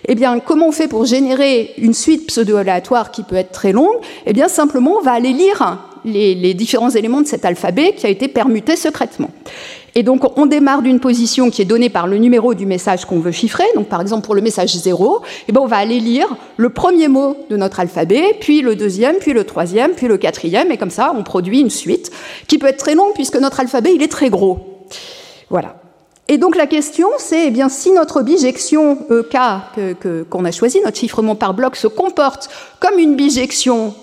[0.08, 3.98] eh bien, comment on fait pour générer une suite pseudo-aléatoire qui peut être très longue?
[4.28, 8.10] Eh bien, simplement, on va aller lire les, différents éléments de cet alphabet qui a
[8.10, 9.32] été permuté secrètement.
[9.98, 13.20] Et donc, on démarre d'une position qui est donnée par le numéro du message qu'on
[13.20, 13.64] veut chiffrer.
[13.74, 17.08] Donc, par exemple, pour le message 0, eh ben, on va aller lire le premier
[17.08, 20.92] mot de notre alphabet, puis le deuxième, puis le troisième, puis le quatrième, et comme
[20.92, 22.12] ça, on produit une suite
[22.48, 24.60] qui peut être très longue puisque notre alphabet, il est très gros.
[25.50, 25.78] Voilà.
[26.28, 31.00] Et donc la question, c'est eh bien si notre bijection EK qu'on a choisi, notre
[31.00, 33.96] chiffrement par bloc, se comporte comme une bijection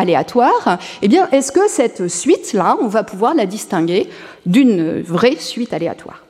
[0.00, 4.08] aléatoire, eh bien, est-ce que cette suite-là, on va pouvoir la distinguer
[4.46, 6.24] d'une vraie suite aléatoire?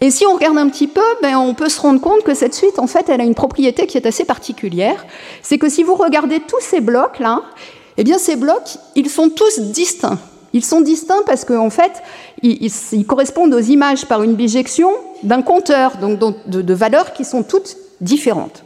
[0.00, 2.54] Et si on regarde un petit peu, ben, on peut se rendre compte que cette
[2.54, 5.04] suite, en fait, elle a une propriété qui est assez particulière.
[5.42, 7.42] C'est que si vous regardez tous ces blocs-là,
[7.96, 10.18] eh bien, ces blocs, ils sont tous distincts.
[10.52, 11.92] Ils sont distincts parce qu'en fait,
[12.42, 14.90] ils, correspondent aux images par une bijection
[15.24, 18.62] d'un compteur, donc de valeurs qui sont toutes différentes.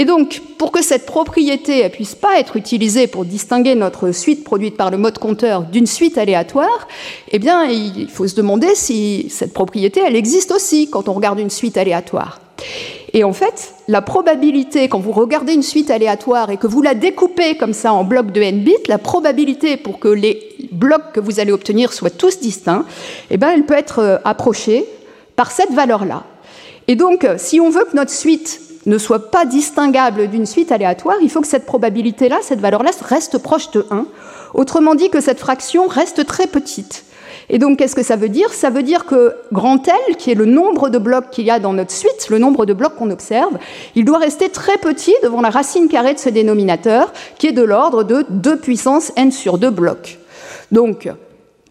[0.00, 4.44] Et donc, pour que cette propriété ne puisse pas être utilisée pour distinguer notre suite
[4.44, 6.86] produite par le mode compteur d'une suite aléatoire,
[7.32, 11.40] eh bien, il faut se demander si cette propriété, elle existe aussi quand on regarde
[11.40, 12.40] une suite aléatoire.
[13.12, 16.94] Et en fait, la probabilité, quand vous regardez une suite aléatoire et que vous la
[16.94, 21.20] découpez comme ça en blocs de n bits, la probabilité pour que les blocs que
[21.20, 22.84] vous allez obtenir soient tous distincts,
[23.30, 24.84] eh bien, elle peut être euh, approchée
[25.34, 26.24] par cette valeur-là.
[26.86, 31.16] Et donc, si on veut que notre suite ne soit pas distinguable d'une suite aléatoire,
[31.22, 34.06] il faut que cette probabilité-là, cette valeur-là, reste proche de 1.
[34.54, 37.04] Autrement dit, que cette fraction reste très petite.
[37.50, 38.52] Et donc, qu'est-ce que ça veut dire?
[38.52, 41.58] Ça veut dire que grand L, qui est le nombre de blocs qu'il y a
[41.58, 43.58] dans notre suite, le nombre de blocs qu'on observe,
[43.94, 47.62] il doit rester très petit devant la racine carrée de ce dénominateur, qui est de
[47.62, 50.18] l'ordre de 2 puissance n sur 2 blocs.
[50.72, 51.08] Donc,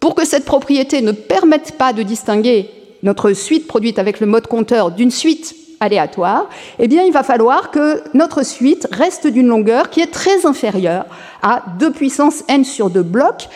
[0.00, 2.70] pour que cette propriété ne permette pas de distinguer
[3.02, 7.70] notre suite produite avec le mode compteur d'une suite aléatoire, eh bien, il va falloir
[7.70, 11.06] que notre suite reste d'une longueur qui est très inférieure
[11.42, 13.48] à 2 puissance n sur 2 blocs.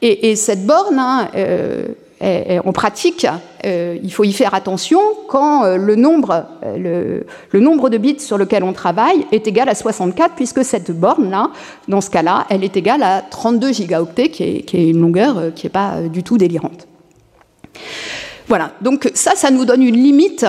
[0.00, 1.28] Et, cette borne, hein,
[2.20, 3.26] euh, en pratique,
[3.64, 8.72] euh, il faut y faire attention quand euh, le, nombre, de bits sur lequel on
[8.72, 11.50] travaille est égal à 64, puisque cette borne-là,
[11.86, 15.70] dans ce cas-là, elle est égale à 32 gigaoctets, qui est, une longueur qui n'est
[15.70, 16.88] pas du tout délirante.
[18.48, 20.44] Voilà, donc ça, ça nous donne une limite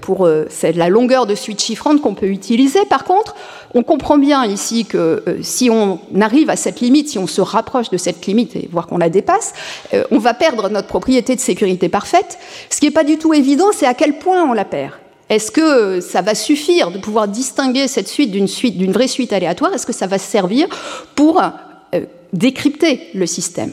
[0.00, 2.84] pour euh, la longueur de suite chiffrante qu'on peut utiliser.
[2.86, 3.34] Par contre,
[3.74, 7.40] on comprend bien ici que euh, si on arrive à cette limite, si on se
[7.40, 9.52] rapproche de cette limite et voire qu'on la dépasse,
[10.10, 12.38] on va perdre notre propriété de sécurité parfaite.
[12.70, 14.92] Ce qui n'est pas du tout évident, c'est à quel point on la perd.
[15.28, 19.32] Est-ce que ça va suffire de pouvoir distinguer cette suite d'une suite, d'une vraie suite
[19.32, 19.74] aléatoire?
[19.74, 20.68] Est-ce que ça va servir
[21.14, 21.42] pour
[22.32, 23.72] décrypter le système?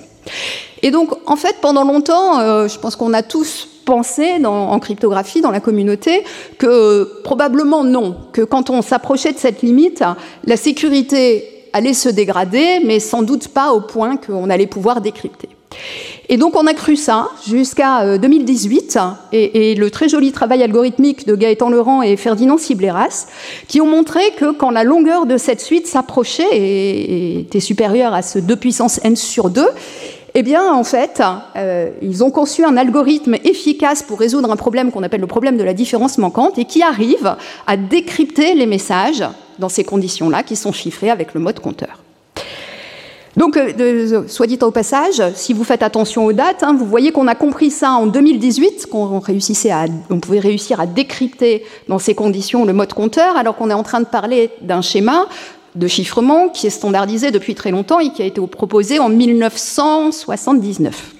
[0.81, 5.51] Et donc, en fait, pendant longtemps, je pense qu'on a tous penser en cryptographie, dans
[5.51, 6.23] la communauté,
[6.57, 10.03] que probablement non, que quand on s'approchait de cette limite,
[10.43, 15.49] la sécurité allait se dégrader, mais sans doute pas au point qu'on allait pouvoir décrypter.
[16.29, 21.27] Et donc on a cru ça jusqu'à 2018 euh, et, le très joli travail algorithmique
[21.27, 23.27] de Gaëtan Laurent et Ferdinand Cibleras
[23.67, 28.21] qui ont montré que quand la longueur de cette suite s'approchait et était supérieure à
[28.21, 29.67] ce 2 puissance n sur 2,
[30.37, 31.23] eh bien, en fait,
[31.55, 35.55] euh, ils ont conçu un algorithme efficace pour résoudre un problème qu'on appelle le problème
[35.55, 39.23] de la différence manquante et qui arrive à décrypter les messages
[39.59, 42.03] dans ces conditions-là qui sont chiffrés avec le mode compteur.
[43.37, 47.13] Donc, euh, soit dit au passage, si vous faites attention aux dates, hein, vous voyez
[47.13, 51.99] qu'on a compris ça en 2018, qu'on réussissait à, on pouvait réussir à décrypter dans
[51.99, 55.27] ces conditions le mode compteur, alors qu'on est en train de parler d'un schéma
[55.75, 61.13] de chiffrement qui est standardisé depuis très longtemps et qui a été proposé en 1979.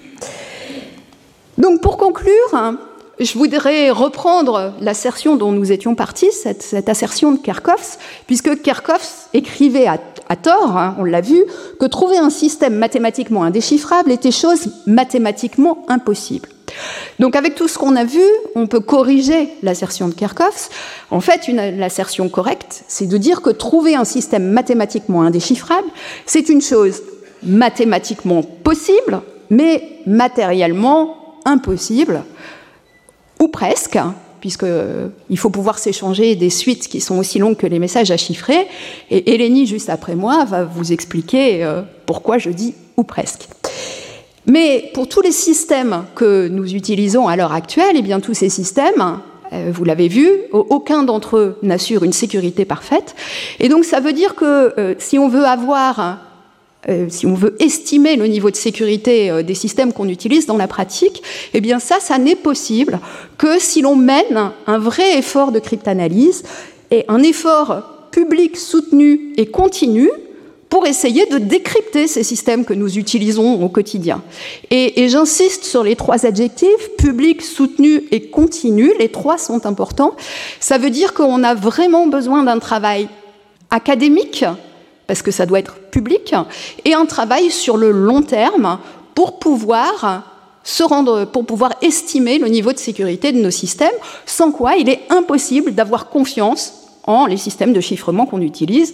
[1.57, 2.75] Donc pour conclure,
[3.19, 9.87] je voudrais reprendre l'assertion dont nous étions partis, cette, assertion de Kerkhoffs, puisque Kerkhoffs écrivait
[9.87, 11.43] à, tort, hein, on l'a vu,
[11.79, 16.49] que trouver un système mathématiquement indéchiffrable était chose mathématiquement impossible.
[17.19, 18.23] Donc avec tout ce qu'on a vu,
[18.55, 20.69] on peut corriger l'assertion de Kerkhoffs.
[21.11, 25.87] En fait, l'assertion correcte, c'est de dire que trouver un système mathématiquement indéchiffrable,
[26.25, 27.01] c'est une chose
[27.43, 32.23] mathématiquement possible, mais matériellement impossible,
[33.39, 33.99] ou presque,
[34.39, 38.17] puisqu'il euh, faut pouvoir s'échanger des suites qui sont aussi longues que les messages à
[38.17, 38.67] chiffrer.
[39.09, 43.47] Et Eleni, juste après moi, va vous expliquer euh, pourquoi je dis ou presque.
[44.47, 48.33] Mais pour tous les systèmes que nous utilisons à l'heure actuelle, et eh bien tous
[48.33, 49.19] ces systèmes,
[49.53, 53.15] euh, vous l'avez vu, aucun d'entre eux n'assure une sécurité parfaite.
[53.59, 56.19] Et donc ça veut dire que euh, si on veut avoir,
[56.89, 60.67] euh, si on veut estimer le niveau de sécurité des systèmes qu'on utilise dans la
[60.67, 62.99] pratique, eh bien ça, ça n'est possible
[63.37, 66.43] que si l'on mène un vrai effort de cryptanalyse
[66.91, 70.09] et un effort public soutenu et continu
[70.69, 74.23] pour essayer de décrypter ces systèmes que nous utilisons au quotidien.
[74.71, 80.15] Et, j'insiste sur les trois adjectifs, public, soutenu et continu, les trois sont importants.
[80.59, 83.07] Ça veut dire qu'on a vraiment besoin d'un travail
[83.69, 84.43] académique,
[85.07, 86.33] parce que ça doit être public,
[86.83, 88.79] et un travail sur le long terme
[89.13, 90.23] pour pouvoir
[90.63, 93.93] se rendre, pour pouvoir estimer le niveau de sécurité de nos systèmes,
[94.25, 96.73] sans quoi il est impossible d'avoir confiance
[97.05, 98.93] en les systèmes de chiffrement qu'on utilise.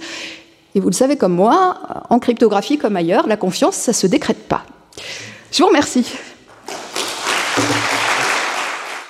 [0.75, 4.07] Et vous le savez comme moi, en cryptographie comme ailleurs, la confiance, ça ne se
[4.07, 4.63] décrète pas.
[5.51, 6.05] Je vous remercie.